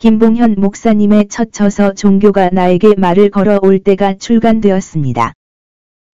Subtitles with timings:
[0.00, 5.34] 김봉현 목사님의 첫 저서 종교가 나에게 말을 걸어올 때가 출간되었습니다.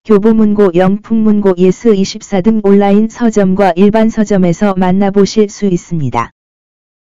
[0.05, 6.33] 교보문고 영풍문고 예스24 등 온라인 서점과 일반 서점에서 만나보실 수 있습니다.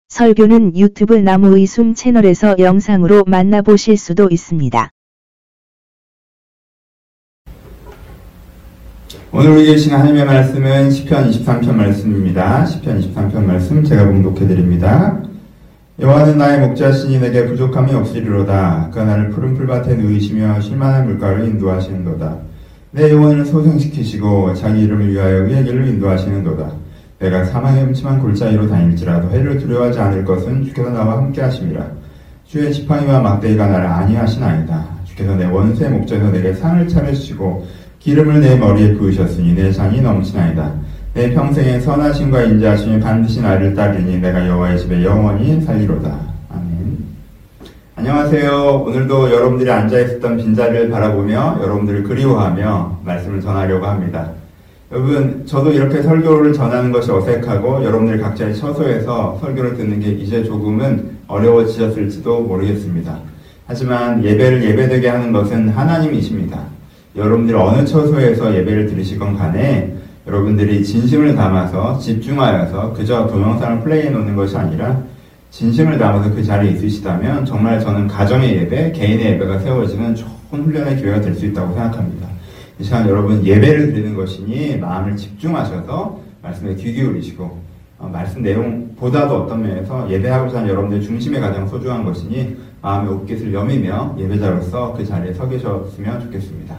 [0.08, 4.90] 설교는 유튜브 나무의 숨 채널에서 영상으로 만나보실 수도 있습니다.
[9.34, 12.66] 오늘 우리에게 주신 하나님의 말씀은 시편 23편 말씀입니다.
[12.66, 15.22] 시편 23편 말씀 제가 봉독해 드립니다.
[16.02, 18.88] 여호와는 나의 목자시니 내게 부족함이 없으리로다.
[18.90, 22.38] 그가 나를 푸른 풀밭에 누이시며 실만한 물가를 인도하시는도다.
[22.92, 26.72] 내 영혼을 소생시키시고 자기 이름을 위하여 의의 길을 인도하시는도다.
[27.20, 31.86] 내가 사망의 음침한 골짜기로 다닐지라도 해를 두려워하지 않을 것은 주께서 나와 함께 하심이라.
[32.46, 34.88] 주의 지팡이와 막대기가 나를 안위하시나이다.
[35.04, 37.68] 주께서 내 원수의 목전에서 내게 상을 차려주시고
[38.00, 40.72] 기름을 내 머리에 부으셨으니 내 장이 넘치나이다.
[41.20, 46.18] 내 평생에 선하심과 인자하심이 반드시 나를 따르니 내가 여호와의 집에 영원히 살리로다.
[46.50, 46.98] 아멘.
[47.98, 48.86] 안녕하세요.
[48.88, 54.32] 오늘도 여러분들이 앉아 있었던 빈자리를 바라보며 여러분들을 그리워하며 말씀을 전하려고 합니다.
[54.94, 61.18] 여러분, 저도 이렇게 설교를 전하는 것이 어색하고 여러분들 각자의 처소에서 설교를 듣는 게 이제 조금은
[61.28, 63.20] 어려워지셨을지도 모르겠습니다.
[63.68, 66.62] 하지만 예배를 예배되게 하는 것은 하나님이십니다.
[67.18, 69.99] 여러분들이 어느 처소에서 예배를 드리시건 간에
[70.30, 75.02] 여러분들이 진심을 담아서 집중하여서 그저 동영상을 플레이해 놓는 것이 아니라
[75.50, 81.20] 진심을 담아서 그 자리에 있으시다면 정말 저는 가정의 예배, 개인의 예배가 세워지는 좋은 훈련의 기회가
[81.20, 82.28] 될 수 있다고 생각합니다.
[82.80, 87.60] 이 시간 여러분 예배를 드리는 것이니 마음을 집중하셔서 말씀에 귀 기울이시고
[87.98, 94.16] 어, 말씀 내용보다도 어떤 면에서 예배하고자 하는 여러분들 중심에 가장 소중한 것이니 마음의 옷깃을 여미며
[94.20, 96.78] 예배자로서 그 자리에 서 계셨으면 좋겠습니다.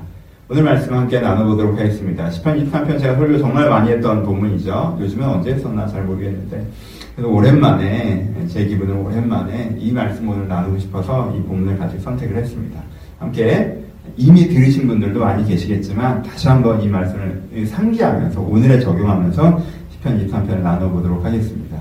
[0.53, 2.29] 오늘 말씀 함께 나눠보도록 하겠습니다.
[2.29, 4.99] 10편, 23편 제가 설교 정말 많이 했던 본문이죠.
[5.01, 6.67] 요즘엔 언제 했었나 잘 모르겠는데.
[7.15, 12.81] 그래서 오랜만에, 제 기분은 오랜만에 이 말씀 오늘 나누고 싶어서 이 본문을 가지고 선택을 했습니다.
[13.21, 13.79] 함께
[14.17, 19.63] 이미 들으신 분들도 많이 계시겠지만 다시 한번 이 말씀을 상기하면서 오늘에 적용하면서
[20.03, 21.79] 10편, 23편을 나눠보도록 하겠습니다.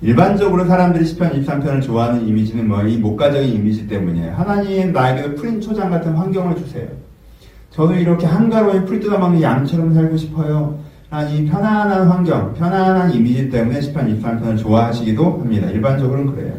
[0.00, 4.32] 일반적으로 사람들이 10편, 23편을 좋아하는 이미지는 뭐 이 목가적인 이미지 때문이에요.
[4.36, 6.88] 하나님 나에게 푸른 초장 같은 환경을 주세요.
[7.70, 10.78] 저도 이렇게 한가로이 풀 뜯어먹는 양처럼 살고 싶어요.
[11.32, 15.68] 이 편안한 환경, 편안한 이미지 때문에 10편, 23편을 좋아하시기도 합니다.
[15.68, 16.52] 일반적으로는 그래요.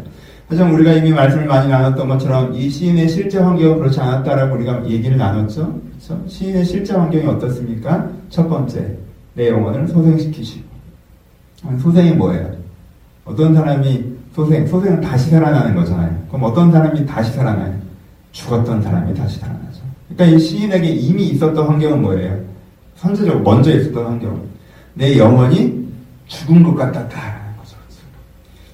[0.47, 5.17] 하지만 우리가 이미 말씀을 많이 나눴던 것처럼 이 시인의 실제 환경은 그렇지 않았다라고 우리가 얘기를
[5.17, 5.79] 나눴죠.
[5.89, 6.27] 그렇죠?
[6.27, 8.09] 시인의 실제 환경이 어떻습니까?
[8.29, 8.97] 첫 번째,
[9.33, 10.65] 내 영혼을 소생시키시고.
[11.79, 12.51] 소생이 뭐예요?
[13.23, 14.03] 어떤 사람이
[14.35, 16.17] 소생, 소생은 다시 살아나는 거잖아요.
[16.27, 17.73] 그럼 어떤 사람이 다시 살아나요?
[18.33, 19.61] 죽었던 사람이 다시 살아나요.
[20.15, 22.39] 그러니까 이 시인에게 이미 있었던 환경은 뭐예요?
[22.95, 24.41] 선제적으로 먼저 있었던 환경.
[24.93, 25.87] 내 영혼이
[26.27, 26.75] 죽은 것
[27.57, 27.75] 거죠.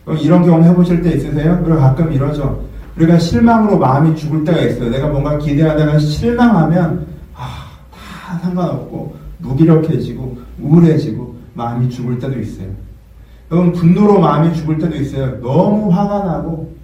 [0.04, 1.62] 그럼 이런 경험 해보실 때 있으세요?
[1.64, 2.66] 그리고 가끔 이러죠.
[2.98, 4.90] 우리가 실망으로 마음이 죽을 때가 있어요.
[4.90, 12.68] 내가 뭔가 기대하다가 실망하면 아, 다 상관없고 무기력해지고 우울해지고 마음이 죽을 때도 있어요.
[13.52, 15.40] 여러분 분노로 마음이 죽을 때도 있어요.
[15.42, 16.76] 너무 화가 나고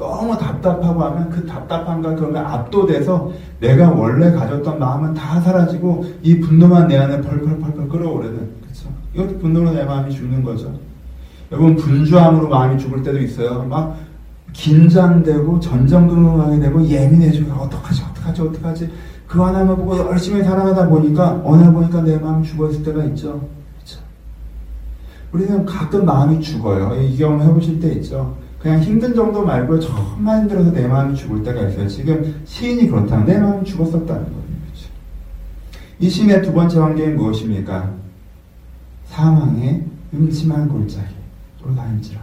[0.00, 3.30] 너무 답답하고 하면 그 답답함과 그런 압도돼서
[3.60, 8.88] 내가 원래 가졌던 마음은 다 사라지고 이 분노만 내 안에 펄펄펄펄 끓어오르는 그렇죠?
[9.14, 10.72] 이것도 분노로 내 마음이 죽는 거죠.
[11.52, 13.62] 여러분 분주함으로 마음이 죽을 때도 있어요.
[13.64, 13.98] 막
[14.54, 18.90] 긴장되고 전정근하게 되고 예민해지고 어떡하지 어떡하지 어떡하지
[19.28, 23.46] 그 하나만 보고 열심히 살아가다 보니까 어느 보니까 내 마음이 죽어있을 때가 있죠.
[23.76, 24.00] 그렇죠?
[25.30, 26.98] 우리는 가끔 마음이 죽어요.
[27.02, 28.34] 이 경험 해보실 때 있죠.
[28.60, 31.88] 그냥 힘든 정도 말고 정말 힘들어서 내 마음이 죽을 때가 있어요.
[31.88, 34.44] 지금 시인이 그렇다면 내 마음이 죽었었다는 거예요.
[34.66, 34.90] 그렇죠?
[35.98, 37.90] 이 시인의 두 번째 환경이 무엇입니까?
[39.06, 42.20] 사망의 음침한 골짜기로 다닐지라.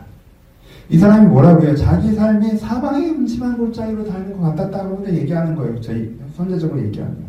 [0.89, 1.75] 이 사람이 뭐라고 해요?
[1.75, 5.81] 자기 삶이 사망의 음침한 골짜기로 다니는 것 같았다고 얘기하는 거예요.
[5.81, 6.79] 저희 선제적으로
[7.15, 7.27] 거예요.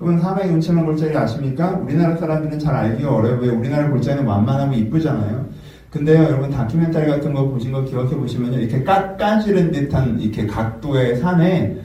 [0.00, 1.76] 여러분 사망의 음침한 골짜기 아십니까?
[1.76, 3.40] 우리나라 사람들은 잘 알기가 어려워요.
[3.40, 5.46] 왜 우리나라 골짜기는 완만하고 이쁘잖아요.
[5.90, 11.78] 근데요, 여러분 다큐멘터리 같은 거 보신 거 기억해 보시면 이렇게 깎아지른 듯한 이렇게 각도의 산에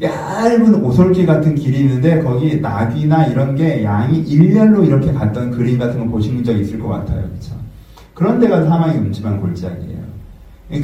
[0.00, 6.00] 얇은 오솔길 같은 길이 있는데 거기 나비나 이런 게 양이 일렬로 이렇게 갔던 그림 같은
[6.00, 7.22] 거 보신 적 있을 것 같아요.
[7.22, 7.54] 그렇죠?
[8.12, 10.00] 그런 데가 사망의 음침한 골짜기예요.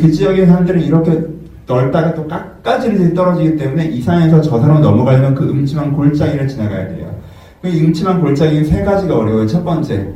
[0.00, 1.26] 그 지역의 사람들은 이렇게
[1.66, 7.14] 넓다가 또 깎아지르듯이 떨어지기 때문에 이 산에서 저 산으로 넘어가려면 그 음침한 골짜기를 지나가야 돼요.
[7.60, 9.46] 그 음침한 골짜기 세 가지가 어려워요.
[9.46, 10.08] 첫 번째,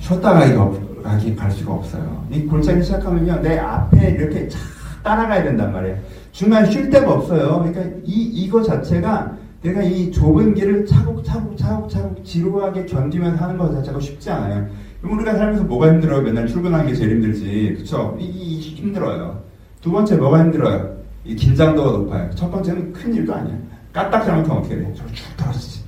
[0.00, 2.26] 쉬었다 가기가 없고 가기 갈 수가 없어요.
[2.30, 4.58] 이 골짜기 시작하면요, 내 앞에 이렇게 쫙
[5.02, 5.96] 따라가야 된단 말이에요.
[6.32, 7.58] 중간에 쉴 데가 없어요.
[7.60, 13.98] 그러니까 이, 이거 자체가 내가 이 좁은 길을 차곡차곡 차곡차곡 지루하게 견디면서 하는 것 자체가
[13.98, 14.68] 쉽지 않아요.
[15.02, 16.22] 우리가 살면서 뭐가 힘들어요?
[16.22, 17.74] 맨날 출근하는 게 제일 힘들지.
[17.78, 18.16] 그쵸?
[18.20, 19.42] 이, 이 힘들어요.
[19.80, 20.98] 두 번째 뭐가 힘들어요?
[21.24, 22.30] 이 긴장도가 높아요.
[22.34, 23.56] 첫 번째는 큰 일도 아니야.
[23.92, 24.94] 까딱 잘못하면 어떻게 돼?
[24.94, 25.82] 저쭉 떨어지지.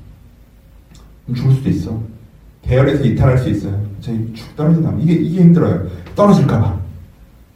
[1.34, 2.00] 죽을 수도 있어.
[2.62, 3.80] 계열에서 이탈할 수 있어요.
[4.00, 5.86] 저희 축 떨어진다면 이게 이게 힘들어요.
[6.14, 6.80] 떨어질까봐.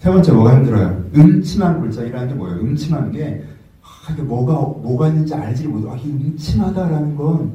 [0.00, 1.04] 세 번째 뭐가 힘들어요?
[1.16, 2.60] 음침한 골짜기라는 게 뭐예요?
[2.60, 3.42] 음침한 게
[3.82, 5.88] 아, 이게 뭐가 뭐가 있는지 알지 못해.
[5.90, 7.52] 아, 이게 음침하다라는 건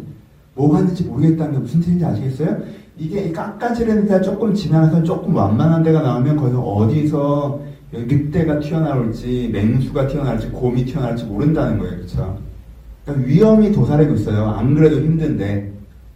[0.56, 2.58] 뭐가 있는지 모르겠다는 게 무슨 뜻인지 아시겠어요?
[2.98, 7.62] 이게 깎아지르는 데가 조금 지나서 조금 완만한 데가 나오면 거기서 어디서
[7.92, 11.96] 늑대가 튀어나올지 맹수가 튀어나올지 곰이 튀어나올지 모른다는 거예요.
[11.96, 12.38] 그렇죠?
[13.06, 14.46] 그러니까 위험이 도사리고 있어요.
[14.50, 15.72] 안 그래도 힘든데.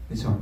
[0.10, 0.38] 그렇죠?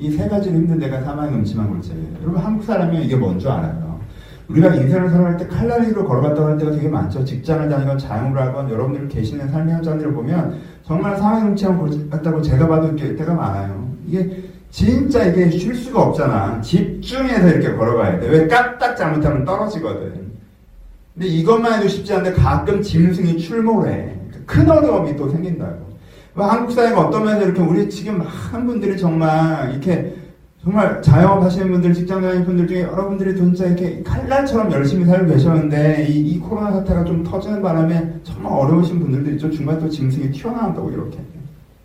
[0.00, 2.08] 이 세 가지로 힘든 데가 사망의 음침한 골짜기예요.
[2.22, 4.00] 여러분 한국 사람이 이게 뭔 줄 알아요?
[4.48, 7.24] 우리가 인생을 살아갈 때 칼날리로 걸어갔다 오는 때가 되게 많죠.
[7.24, 12.96] 직장을 다니건 자영을 하건 여러분들 계시는 삶의 현장들을 보면 정말 사망의 음침한 골짜기다고 제가 봐도
[12.96, 13.88] 때가 많아요.
[14.08, 16.60] 이게 진짜 이게 쉴 수가 없잖아.
[16.62, 18.28] 집중해서 이렇게 걸어가야 돼.
[18.28, 20.30] 왜 까딱 잘못하면 떨어지거든.
[21.14, 24.16] 근데 이것만 해도 쉽지 않은데 가끔 짐승이 출몰해.
[24.46, 25.89] 큰 어려움이 또 생긴다고.
[26.40, 30.16] 뭐 한국 사회가 어떤 면에서 이렇게 우리 지금 많은 분들이 정말 이렇게
[30.62, 36.06] 정말 자영업 하시는 분들, 직장 다니는 분들 중에 여러분들이 진짜 이렇게 칼날처럼 열심히 살고 계셨는데
[36.08, 39.50] 이, 이 코로나 사태가 좀 터지는 바람에 정말 어려우신 분들도 있죠.
[39.50, 41.18] 중간에 또 짐승이 튀어나온다고 이렇게.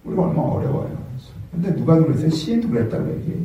[0.06, 0.98] 우리가 얼마나 어려워요.
[1.52, 2.30] 근데 누가 그랬어요?
[2.30, 3.44] 시인도 그랬다고 얘기해요.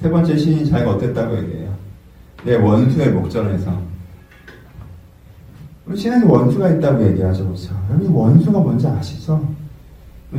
[0.00, 1.72] 세 번째 시인이 자기가 어땠다고 얘기해요.
[2.44, 3.91] 내 원수의 목전에서.
[5.86, 7.44] 우리 신에게 원수가 있다고 얘기하죠.
[7.44, 7.74] 그렇죠?
[7.90, 9.46] 여러분 원수가 뭔지 아시죠?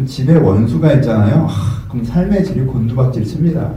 [0.05, 1.45] 집에 원수가 있잖아요.
[1.45, 3.71] 하, 그럼 삶의 질이 곤두박질 칩니다.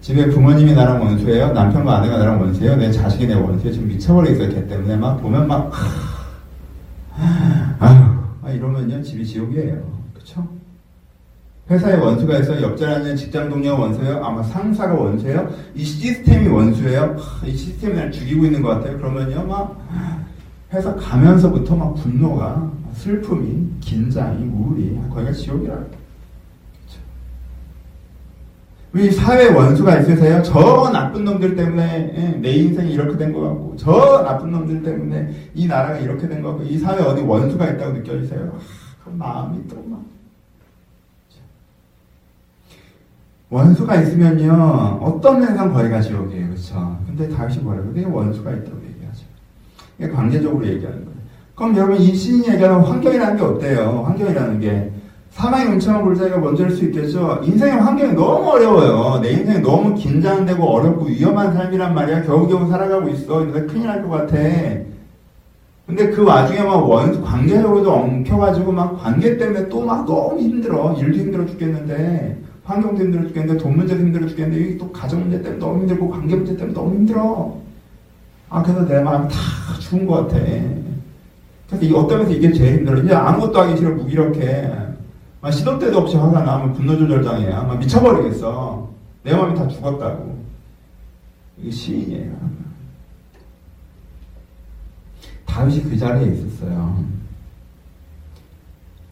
[0.00, 1.52] 집에 부모님이 나랑 원수예요.
[1.52, 2.76] 남편과 아내가 나랑 원수예요.
[2.76, 3.72] 내 자식이 내 원수예요.
[3.72, 4.48] 지금 미쳐버리겠어요.
[4.48, 5.70] 걔 때문에 막 보면 막
[7.78, 9.80] 아휴 이러면요 집이 지옥이에요.
[10.14, 10.48] 그렇죠?
[11.70, 12.62] 회사에 원수가 있어요.
[12.62, 14.24] 옆자리 앉는 직장 동료가 원수예요.
[14.24, 15.48] 아마 상사가 원수예요.
[15.74, 17.16] 이 시스템이 원수예요.
[17.46, 18.98] 이 시스템이 날 죽이고 있는 것 같아요.
[18.98, 19.80] 그러면요, 막
[20.72, 25.78] 회사 가면서부터 막 분노가, 슬픔이, 긴장이, 우울이 거기가 지옥이라.
[28.94, 30.42] 우리 사회 원수가 있으세요?
[30.42, 35.50] 저 나쁜 놈들 때문에 예, 내 인생이 이렇게 된 것 같고, 저 나쁜 놈들 때문에
[35.54, 38.52] 이 나라가 이렇게 된 것 같고, 이 사회 어디 원수가 있다고 느껴지세요?
[38.54, 40.02] 아, 그 마음이 또 막.
[43.48, 44.52] 원수가 있으면요,
[45.02, 46.48] 어떤 면상 거리가 지옥이에요.
[46.48, 46.98] 그렇죠?
[47.06, 47.92] 근데 다시 뭐라고?
[48.10, 48.91] 원수가 있다고
[50.10, 51.12] 관계적으로 얘기하는 거예요.
[51.54, 54.02] 그럼 여러분, 이 시인이 얘기하는 환경이라는 게 어때요?
[54.06, 54.90] 환경이라는 게.
[55.30, 57.40] 사망의 음침한 골짜기가 먼저일 수 있겠죠?
[57.42, 59.20] 인생의 환경이 너무 어려워요.
[59.22, 62.22] 내 인생이 너무 긴장되고 어렵고 위험한 삶이란 말이야.
[62.24, 63.38] 겨우겨우 살아가고 있어.
[63.38, 64.36] 근데 큰일 날 것 같아.
[65.86, 70.94] 근데 그 와중에 막 원수, 관계적으로도 엉켜가지고 막 관계 때문에 또 막 너무 힘들어.
[70.98, 72.38] 일도 힘들어 죽겠는데.
[72.64, 76.36] 환경도 힘들어 죽겠는데 돈 문제도 힘들어 죽겠는데 여기 또 가정 문제 때문에 너무 힘들고 관계
[76.36, 77.56] 문제 때문에 너무 힘들어.
[78.52, 79.38] 아 그래서 내 마음 다
[79.80, 80.38] 죽은 것 같아.
[81.66, 83.02] 그래서 이 어떤 면에서 이게 제일 힘들어.
[83.02, 84.70] 이제 아무것도 하기 싫어 무기력해.
[85.40, 87.48] 막 시도 때도 없이 화가 나면 분노 조절장애.
[87.48, 88.90] 막 미쳐버리겠어.
[89.22, 90.38] 내 마음이 다 죽었다고.
[91.56, 92.30] 이게 시인이에요.
[95.46, 97.02] 다윗이 그 자리에 있었어요.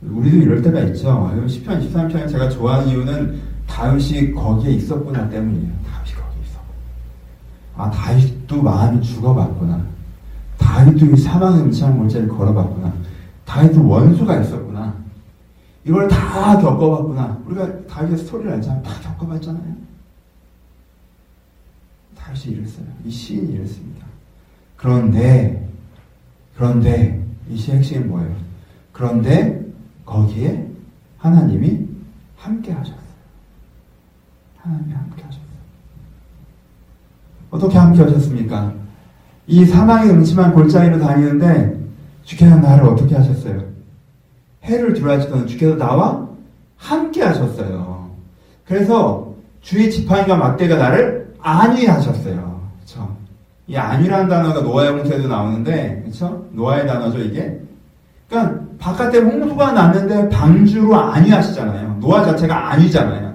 [0.03, 1.31] 우리도 이럴 때가 있죠.
[1.47, 5.73] 10편, 13편 제가 좋아하는 이유는 다윗이 거기에 있었구나 때문이에요.
[5.91, 6.20] 다윗이.
[7.81, 9.87] 아, 다윗도 마음이 죽어봤구나.
[10.59, 12.93] 다윗도 이 사망의 음침한 골짜기를 걸어봤구나.
[13.47, 14.95] 다윗도 원수가 있었구나.
[15.85, 17.43] 이걸 다 겪어봤구나.
[17.47, 18.83] 우리가 다윗의 스토리를 알잖아요.
[18.83, 19.75] 다 겪어봤잖아요.
[22.17, 22.87] 다윗이 이랬어요.
[23.05, 24.07] 이 시인이 이랬습니다.
[24.77, 25.69] 그런데,
[26.55, 28.37] 그런데, 이 시의 핵심은 뭐예요?
[28.93, 29.65] 그런데,
[30.05, 30.69] 거기에
[31.19, 31.89] 하나님이
[32.37, 33.01] 함께 하셨어요.
[34.59, 35.30] 하나님이 함께 하셨
[37.51, 38.73] 어떻게 함께 하셨습니까?
[39.47, 41.79] 이 사망의 음침한 골짜기로 다니는데
[42.25, 43.63] 주께서 나를 어떻게 하셨어요?
[44.65, 46.29] 해를 들어하시던 주께서 나와
[46.77, 48.11] 함께 하셨어요.
[48.67, 52.61] 그래서 주의 지팡이가 막대가 나를 안위하셨어요.
[52.77, 53.17] 그렇죠?
[53.67, 56.47] 이 안위라는 단어가 노아의 홍수에도 나오는데, 그렇죠?
[56.53, 57.61] 노아의 단어죠 이게.
[58.29, 61.99] 그러니까 바깥에 홍수가 났는데 방주로 안위하시잖아요.
[62.01, 63.35] 노아 자체가 안위잖아요.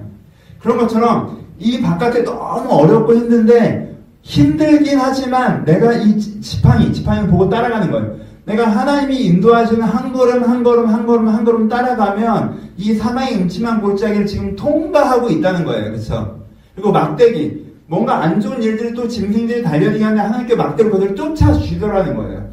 [0.58, 3.85] 그런 것처럼 이 바깥에 너무 어렵고 힘든데
[4.26, 8.16] 힘들긴 하지만 내가 이 지팡이, 지팡이를 보고 따라가는 거예요.
[8.44, 13.80] 내가 하나님이 인도하시는 한 걸음 한 걸음 한 걸음 한 걸음 따라가면 이 사망의 음침한
[13.80, 15.92] 골짜기를 지금 통과하고 있다는 거예요.
[15.92, 16.40] 그렇죠?
[16.74, 22.46] 그리고 막대기 뭔가 안 좋은 일들이 또 짐승들이 달려들게 하는데 하나님께 막대로 그들을 쫓아주더라는 거예요.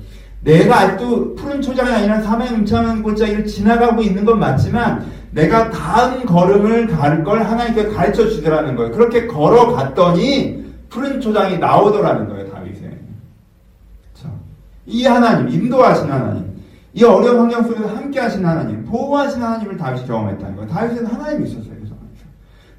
[0.44, 6.86] 내가 아직도 푸른 초장이 아니라 사망의 음침한 골짜기를 지나가고 있는 건 맞지만 내가 다음 걸음을
[6.88, 8.92] 갈 걸 하나님께 가르쳐 주더라는 거예요.
[8.92, 10.63] 그렇게 걸어갔더니
[10.94, 13.00] 푸른 초장이 나오더라는 거예요, 다윗에.
[14.86, 16.54] 이 하나님, 인도하신 하나님,
[16.94, 20.70] 이 어려운 환경 속에서 함께 하신 하나님, 보호하신 하나님을 다윗이 경험했다는 거예요.
[20.70, 21.74] 다윗은 하나님이 있었어요.
[21.78, 21.96] 그래서.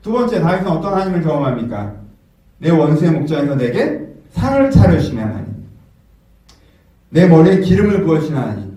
[0.00, 1.92] 두 번째, 다윗은 어떤 하나님을 경험합니까?
[2.58, 5.46] 내 원수의 목전에서 내게 상을 차려주시는 하나님.
[7.10, 8.74] 내 머리에 기름을 부어주시는 하나님.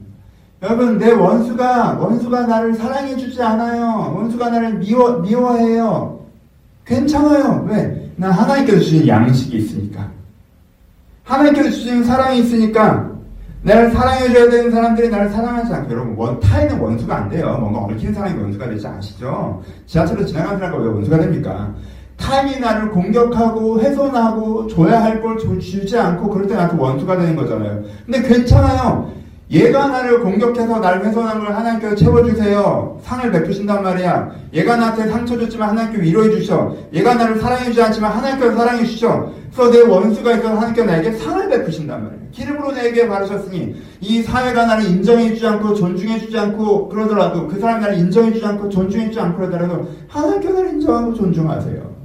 [0.63, 4.15] 여러분, 내 원수가, 원수가 나를 사랑해주지 않아요.
[4.15, 6.25] 원수가 나를 미워, 미워해요.
[6.86, 7.67] 괜찮아요.
[7.70, 8.06] 왜?
[8.17, 10.09] 난 하나님께서 주신 양식이 있으니까.
[11.24, 13.12] 하나님께서 주신 사랑이 있으니까
[13.62, 17.57] 나를 사랑해줘야 되는 사람들이 나를 사랑하지 않고 여러분 원, 타인은 원수가 안 돼요.
[17.59, 19.62] 뭔가 얽힌 사람이 원수가 되지 않으시죠?
[19.86, 21.74] 지하철로 지나가는 사람과 왜 원수가 됩니까?
[22.17, 27.83] 타인이 나를 공격하고 훼손하고 줘야 할 걸 주지 않고 그럴 때 나한테 원수가 되는 거잖아요.
[28.05, 29.12] 근데 괜찮아요.
[29.50, 33.00] 얘가 나를 공격해서 나를 훼손한 걸 하나님께서 채워주세요.
[33.04, 34.32] 상을 베푸신단 말이야.
[34.54, 36.75] 얘가 나한테 상처 줬지만 하나님께 위로해 주셔.
[36.92, 39.34] 얘가 나를 사랑해주지 않지만 하나님께서 사랑해 주시죠.
[39.56, 42.20] 그래서 내 원수가 있어서 하나님께서 나에게 상을 베푸신단 말이야.
[42.34, 47.82] 기름으로 내게 바르셨으니 이 사회가 나를 인정해 주지 않고 존중해 주지 않고 그러더라도 그 사람이
[47.82, 51.98] 나를 인정해 주지 않고 존중해 주지 않고 그러더라도 하나님께서 나를 인정하고 존중하세요.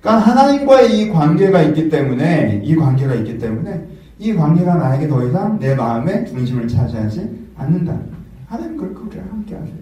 [0.00, 5.58] 그러니까 하나님과의 이 관계가 있기 때문에 이 관계가 있기 때문에 이 관계가 나에게 더 이상
[5.58, 7.98] 내 마음의 중심을 차지하지 않는다.
[8.46, 9.76] 하나님 그렇게 함께 하세요.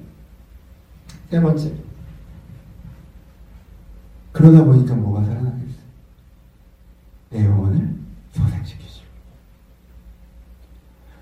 [1.31, 1.73] 세 번째.
[4.33, 5.83] 그러다 보니까 뭐가 살아나겠어요?
[7.31, 7.91] 내 영혼을
[8.33, 9.03] 소생시키죠.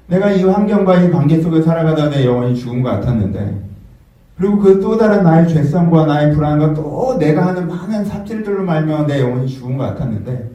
[0.07, 3.69] 내가 이 환경과 이 관계 속에 살아가다 내 영혼이 죽은 것 같았는데,
[4.37, 9.21] 그리고 그 또 다른 나의 죄성과 나의 불안과 또 내가 하는 많은 삽질들로 말며 내
[9.21, 10.50] 영혼이 죽은 것 같았는데,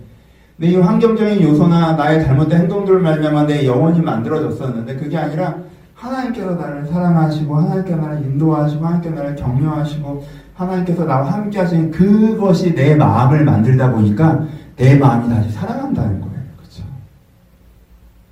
[0.58, 5.56] 내이 환경적인 요소나 나의 잘못된 행동들을 말미암아 내 영혼이 만들어졌었는데 그게 아니라
[5.96, 12.96] 하나님께서 나를 사랑하시고 하나님께서 나를 인도하시고 하나님께서 나를 격려하시고 하나님께서 나와 함께 하시는 그것이 내
[12.96, 14.46] 마음을 만들다 보니까
[14.78, 16.36] 내 마음이 다시 살아간다는 거예요.
[16.58, 16.84] 그렇죠?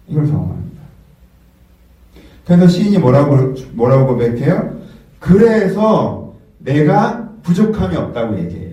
[0.07, 0.81] 이걸 경험합니다.
[2.45, 4.77] 그래서 시인이 뭐라고 뭐라고 고백해요?
[5.19, 8.72] 그래서 내가 부족함이 없다고 얘기해요.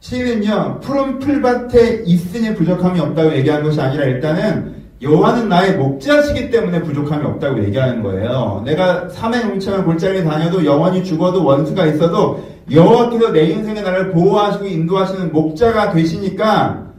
[0.00, 7.24] 시인은요, 푸른 풀밭에 있으니 부족함이 없다고 얘기한 것이 아니라 일단은 여호와는 나의 목자시기 때문에 부족함이
[7.24, 8.62] 없다고 얘기하는 거예요.
[8.64, 15.32] 내가 삼의 용창을 골짜기에 다녀도 영원히 죽어도 원수가 있어도 여호와께서 내 인생의 나를 보호하시고 인도하시는
[15.32, 16.92] 목자가 되시니까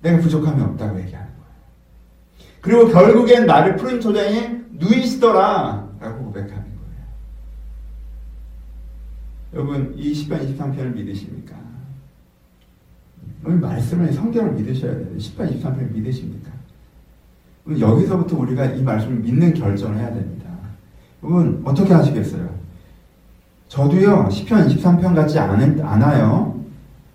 [0.00, 1.52] 내가 부족함이 없다고 얘기하는 거예요.
[2.60, 6.66] 그리고 결국엔 나를 푸른 초장에 누이시더라 라고 고백하는 거예요.
[9.54, 11.56] 여러분 이 10편 23편을 믿으십니까?
[13.46, 15.06] 오늘 말씀을 성경을 믿으셔야 돼요.
[15.16, 16.50] 10편 23편을 믿으십니까?
[17.78, 20.46] 여기서부터 우리가 이 말씀을 믿는 결정을 해야 됩니다.
[21.22, 22.48] 여러분 어떻게 하시겠어요?
[23.68, 26.56] 저도요 10편 23편 같지 않, 않아요.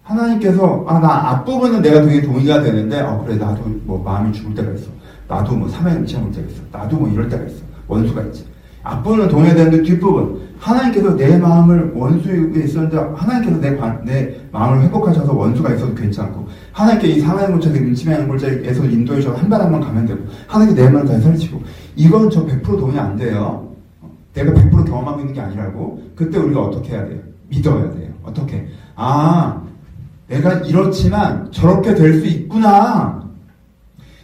[0.03, 4.71] 하나님께서 아 나 앞부분은 내가 되게 동의가 되는데 어 그래 나도 뭐 마음이 죽을 때가
[4.73, 4.87] 있어.
[5.27, 6.61] 나도 뭐 사명에 미치는 때가 있어.
[6.71, 7.61] 나도 뭐 이럴 때가 있어.
[7.87, 8.45] 원수가 있지.
[8.83, 13.71] 앞부분은 동의되는데 뒷부분 하나님께서 내 마음을 원수에 있었는데 하나님께서 내,
[14.05, 19.81] 내 마음을 회복하셔서 원수가 있어도 괜찮고 하나님께 이 상하의 골짜기 음침의 골짜기에서 인도해 주셔서 한번
[19.81, 21.61] 가면 되고 하나님께 내 마음을 다시 설치고
[21.95, 23.69] 이건 저 100% 동의 안 돼요.
[24.33, 27.19] 내가 100% 경험하고 있는 게 아니라고 그때 우리가 어떻게 해야 돼요?
[27.49, 28.09] 믿어야 돼요.
[28.23, 28.65] 어떻게?
[28.95, 29.61] 아
[30.27, 33.20] 내가 이렇지만 저렇게 될 수 있구나.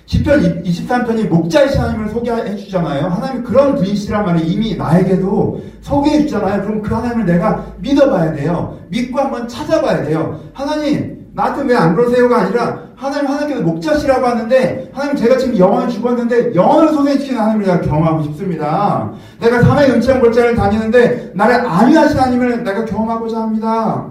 [0.08, 3.08] 10편 23편이 목자이신 하나님을 소개해 주잖아요.
[3.08, 6.62] 하나님 그런 분이시란 말이 이미 나에게도 소개해 주잖아요.
[6.64, 8.80] 그럼 그 하나님을 내가 믿어봐야 돼요.
[8.88, 10.40] 믿고 한번 찾아봐야 돼요.
[10.54, 16.56] 하나님 나한테 왜 안 그러세요가 아니라 하나님 하나님께서 목자시라고 하는데 하나님 제가 지금 영원을 죽었는데
[16.56, 19.12] 영원을 소생시키는 하나님을 내가 경험하고 싶습니다.
[19.42, 24.08] 내가 사나의 은치한 골짜기를 다니는데 나를 안위하신 하나님을 내가 경험하고자 합니다.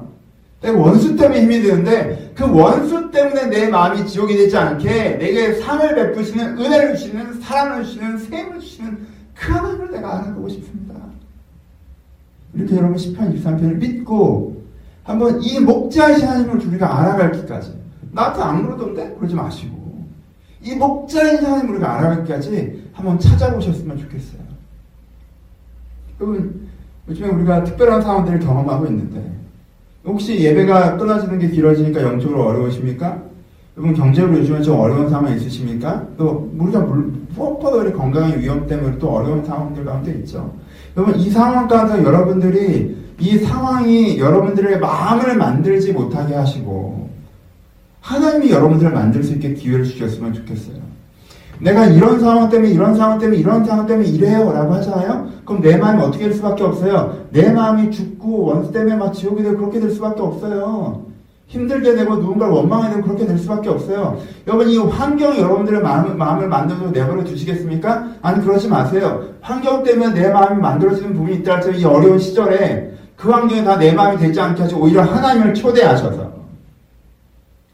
[0.63, 5.95] 내가 원수 때문에 힘이 드는데 그 원수 때문에 내 마음이 지옥이 되지 않게 내게 상을
[5.95, 10.95] 베푸시는 은혜를 주시는 사랑을 주시는 세임을 주시는 그 하나님을 내가 알아보고 싶습니다.
[12.53, 14.63] 이렇게 여러분 10편 23편을 믿고
[15.03, 17.75] 한번 이 목자이신 하나님을 우리가 알아갈기까지
[18.13, 19.15] 나한테 안 그러던데?
[19.15, 20.05] 그러지 마시고
[20.63, 24.43] 이 목자이신 하나님을 우리가 알아갈기까지 한번 찾아보셨으면 좋겠어요.
[26.21, 26.69] 여러분
[27.09, 29.33] 요즘에 우리가 특별한 상황들을 경험하고 있는데
[30.07, 33.23] 혹시 예배가 끊어지는 게 길어지니까 영적으로 어려우십니까?
[33.77, 36.07] 여러분 경제로 요즘에 좀 어려운 상황 있으십니까?
[36.17, 36.81] 또 우리가
[37.35, 40.55] 무엇보다 우리 건강의 위험 때문에 또 어려운 상황들 가운데 있죠.
[40.97, 47.11] 여러분 이 상황 가운데 여러분들이 이 상황이 여러분들의 마음을 만들지 못하게 하시고
[48.01, 50.77] 하나님이 여러분들을 만들 수 있게 기회를 주셨으면 좋겠어요.
[51.61, 55.27] 내가 이런 상황 때문에 이런 상황 때문에 이런 상황 때문에 이래요 라고 하잖아요.
[55.45, 57.17] 그럼 내 마음이 어떻게 될 수밖에 없어요.
[57.31, 61.07] 내 마음이 죽고 원수 때문에 막 지옥이 되고 그렇게 될 수밖에 없어요.
[61.47, 64.19] 힘들게 되고 누군가를 원망하게 되고 그렇게 될 수밖에 없어요.
[64.49, 68.09] 여러분 이 환경이 여러분들의 마음, 마음을 만들어서 내버려 두시겠습니까?
[68.21, 69.23] 아니 그러지 마세요.
[69.41, 74.19] 환경 때문에 내 마음이 만들어지는 부분이 있다 할지이 어려운 시절에 그 환경이 다 내 마음이
[74.19, 76.36] 되지 않게 하시고 오히려 하나님을 초대하셔서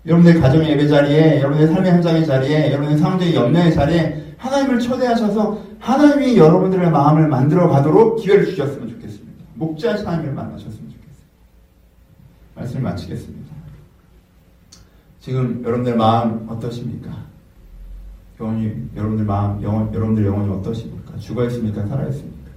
[0.05, 6.37] 여러분의 가정의 예배 자리에 여러분의 삶의 현장의 자리에 여러분의 사람들의 염려의 자리에 하나님을 초대하셔서 하나님이
[6.37, 9.45] 여러분들의 마음을 만들어 가도록 기회를 주셨으면 좋겠습니다.
[9.55, 11.27] 목자의 하나님을 만나셨으면 좋겠습니다.
[12.57, 13.53] 말씀을 마치겠습니다.
[15.21, 17.11] 지금 여러분들 마음 어떠십니까?
[18.41, 21.17] 영혼이 여러분들 마음 영혼 여러분들 영혼이 어떠십니까?
[21.19, 21.87] 죽어 있습니까?
[21.87, 22.51] 살아 있습니까?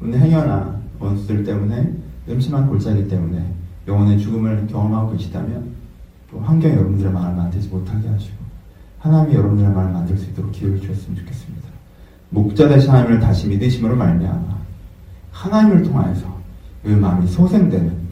[0.00, 1.94] 오늘 행여나 원수들 때문에
[2.28, 3.52] 음침한 골짜기 때문에
[3.88, 5.77] 영혼의 죽음을 경험하고 계시다면
[6.30, 8.36] 또 환경이 여러분들의 마음을 만들지 못하게 하시고
[8.98, 11.68] 하나님이 여러분들의 마음을 만들 수 있도록 기회를 주셨으면 좋겠습니다.
[12.30, 14.58] 목자 되신 하나님을 다시 믿으심으로 말미암아
[15.32, 16.38] 하나님을 통하여서
[16.82, 18.08] 그 마음이 소생되는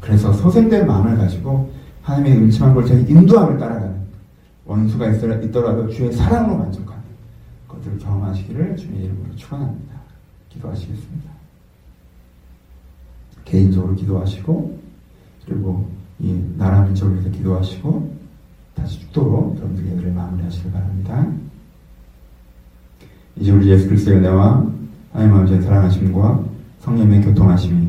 [0.00, 1.72] 그래서 소생된 마음을 가지고
[2.02, 3.94] 하나님의 음침한 골짜기 인도함을 따라가는
[4.66, 7.02] 원수가 있더라도 주의 사랑으로 만족하는
[7.68, 9.94] 것들을 경험하시기를 주의 이름으로 축원합니다.
[10.50, 11.30] 기도하시겠습니다.
[13.44, 14.78] 개인적으로 기도하시고
[15.46, 15.88] 그리고
[16.20, 18.14] 이 나라 민족을 위해서 기도하시고
[18.74, 21.26] 다시 죽도록 여러분들 예배를 마무리하시길 바랍니다.
[23.36, 24.66] 이제 우리 예수 그리스도의 은혜와
[25.12, 26.44] 하나님 아버지의 사랑하심과
[26.80, 27.88] 성령의 교통하심이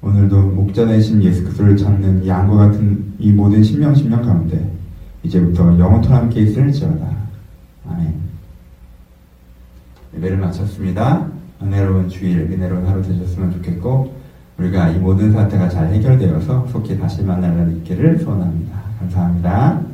[0.00, 4.70] 오늘도 목자 되신 예수 그리스도를 찾는 양과 같은 이 모든 신명 신명 가운데
[5.22, 7.16] 이제부터 영원토 함께 있을지어다.
[7.88, 8.14] 아멘.
[10.14, 11.26] 예배를 마쳤습니다.
[11.60, 14.17] 은혜로운 주일, 은혜로운 하루 되셨으면 좋겠고
[14.58, 18.76] 우리가 이 모든 사태가 잘 해결되어서 속히 다시 만날 날이 있기를 소원합니다.
[18.98, 19.87] 감사합니다.